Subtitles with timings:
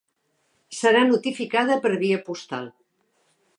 [0.77, 2.69] Serà notificada per via postal.